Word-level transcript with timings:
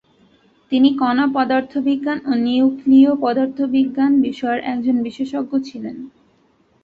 তিনি 0.71 0.89
কণা 0.97 1.25
পদার্থবিজ্ঞান 1.35 2.17
ও 2.25 2.41
নিউক্লীয় 2.45 3.11
পদার্থবিজ্ঞান 3.21 4.11
বিষয়ের 4.21 4.61
একজন 4.65 4.95
বিশেষজ্ঞ 5.03 5.51
ছিলেন। 5.59 5.95